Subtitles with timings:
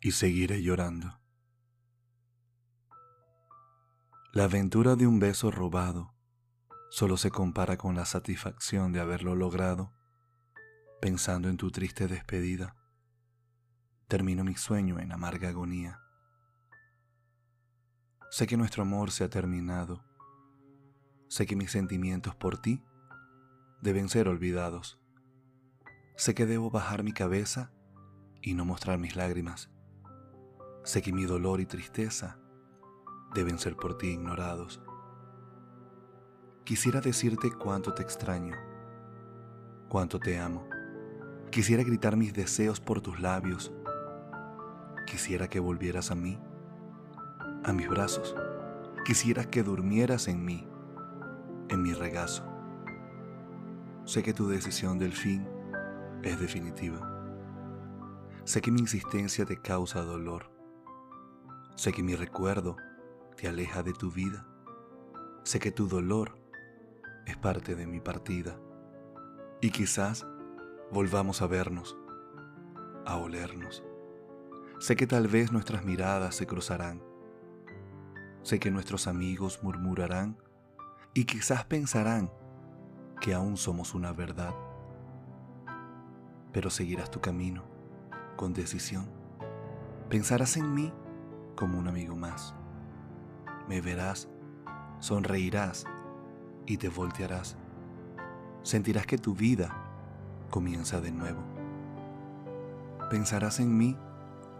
[0.00, 1.20] y seguiré llorando.
[4.32, 6.14] La aventura de un beso robado
[6.90, 9.92] solo se compara con la satisfacción de haberlo logrado.
[11.00, 12.76] Pensando en tu triste despedida,
[14.06, 16.00] termino mi sueño en amarga agonía.
[18.30, 20.04] Sé que nuestro amor se ha terminado.
[21.28, 22.84] Sé que mis sentimientos por ti
[23.80, 25.00] deben ser olvidados.
[26.16, 27.72] Sé que debo bajar mi cabeza
[28.42, 29.70] y no mostrar mis lágrimas.
[30.82, 32.38] Sé que mi dolor y tristeza
[33.34, 34.80] deben ser por ti ignorados.
[36.64, 38.56] Quisiera decirte cuánto te extraño,
[39.88, 40.66] cuánto te amo.
[41.50, 43.72] Quisiera gritar mis deseos por tus labios.
[45.06, 46.38] Quisiera que volvieras a mí,
[47.64, 48.34] a mis brazos.
[49.04, 50.66] Quisiera que durmieras en mí,
[51.68, 52.44] en mi regazo.
[54.04, 55.46] Sé que tu decisión del fin
[56.22, 57.06] es definitiva.
[58.44, 60.59] Sé que mi insistencia te causa dolor.
[61.80, 62.76] Sé que mi recuerdo
[63.38, 64.46] te aleja de tu vida.
[65.44, 66.36] Sé que tu dolor
[67.24, 68.60] es parte de mi partida.
[69.62, 70.26] Y quizás
[70.92, 71.96] volvamos a vernos,
[73.06, 73.82] a olernos.
[74.78, 77.02] Sé que tal vez nuestras miradas se cruzarán.
[78.42, 80.36] Sé que nuestros amigos murmurarán
[81.14, 82.30] y quizás pensarán
[83.22, 84.54] que aún somos una verdad.
[86.52, 87.64] Pero seguirás tu camino
[88.36, 89.08] con decisión.
[90.10, 90.92] Pensarás en mí
[91.56, 92.54] como un amigo más.
[93.68, 94.28] Me verás,
[94.98, 95.84] sonreirás
[96.66, 97.56] y te voltearás.
[98.62, 99.74] Sentirás que tu vida
[100.50, 101.40] comienza de nuevo.
[103.08, 103.96] Pensarás en mí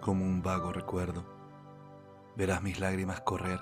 [0.00, 1.24] como un vago recuerdo.
[2.36, 3.60] Verás mis lágrimas correr.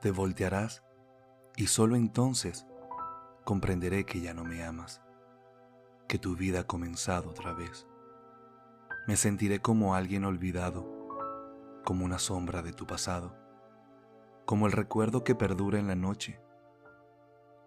[0.00, 0.82] Te voltearás
[1.56, 2.66] y solo entonces
[3.44, 5.02] comprenderé que ya no me amas,
[6.08, 7.86] que tu vida ha comenzado otra vez.
[9.06, 10.86] Me sentiré como alguien olvidado,
[11.82, 13.36] como una sombra de tu pasado,
[14.44, 16.40] como el recuerdo que perdura en la noche,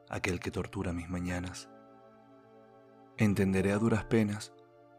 [0.10, 1.70] aquel que tortura mis mañanas.
[3.18, 4.54] Entenderé a duras penas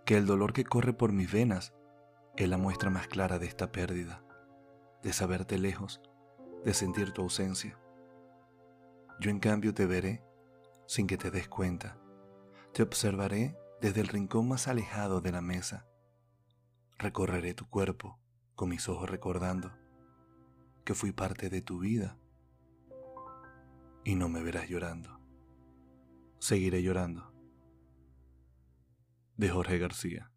[0.05, 1.75] que el dolor que corre por mis venas
[2.37, 4.23] es la muestra más clara de esta pérdida,
[5.03, 6.01] de saberte lejos,
[6.65, 7.79] de sentir tu ausencia.
[9.21, 10.23] Yo en cambio te veré
[10.87, 11.99] sin que te des cuenta.
[12.73, 15.87] Te observaré desde el rincón más alejado de la mesa.
[16.99, 18.19] Recorreré tu cuerpo
[18.57, 19.71] con mis ojos recordando
[20.85, 22.19] que fui parte de tu vida
[24.03, 25.21] y no me verás llorando.
[26.39, 27.33] Seguiré llorando.
[29.37, 30.33] De Jorge García.